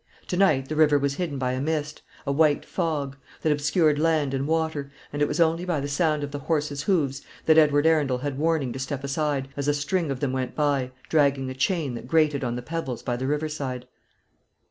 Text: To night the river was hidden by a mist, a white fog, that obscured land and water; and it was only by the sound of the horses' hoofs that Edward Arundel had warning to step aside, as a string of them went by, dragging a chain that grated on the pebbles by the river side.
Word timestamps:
To 0.29 0.35
night 0.35 0.67
the 0.67 0.75
river 0.75 0.97
was 0.97 1.13
hidden 1.13 1.37
by 1.37 1.51
a 1.51 1.61
mist, 1.61 2.01
a 2.25 2.31
white 2.31 2.65
fog, 2.65 3.17
that 3.43 3.51
obscured 3.51 3.99
land 3.99 4.33
and 4.33 4.47
water; 4.47 4.91
and 5.13 5.21
it 5.21 5.27
was 5.27 5.39
only 5.39 5.63
by 5.63 5.79
the 5.79 5.87
sound 5.87 6.23
of 6.23 6.31
the 6.31 6.39
horses' 6.39 6.81
hoofs 6.81 7.21
that 7.45 7.59
Edward 7.59 7.85
Arundel 7.85 8.17
had 8.17 8.39
warning 8.39 8.73
to 8.73 8.79
step 8.79 9.03
aside, 9.03 9.49
as 9.55 9.67
a 9.67 9.75
string 9.75 10.09
of 10.09 10.19
them 10.19 10.31
went 10.33 10.55
by, 10.55 10.89
dragging 11.07 11.51
a 11.51 11.53
chain 11.53 11.93
that 11.93 12.07
grated 12.07 12.43
on 12.43 12.55
the 12.55 12.63
pebbles 12.63 13.03
by 13.03 13.15
the 13.15 13.27
river 13.27 13.47
side. 13.47 13.85